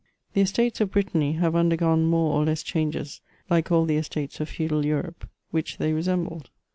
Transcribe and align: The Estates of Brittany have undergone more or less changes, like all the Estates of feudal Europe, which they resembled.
The 0.33 0.41
Estates 0.41 0.81
of 0.81 0.89
Brittany 0.89 1.33
have 1.33 1.55
undergone 1.55 2.05
more 2.07 2.33
or 2.35 2.43
less 2.43 2.63
changes, 2.63 3.21
like 3.51 3.71
all 3.71 3.85
the 3.85 3.97
Estates 3.97 4.39
of 4.39 4.49
feudal 4.49 4.83
Europe, 4.83 5.29
which 5.51 5.77
they 5.77 5.93
resembled. 5.93 6.49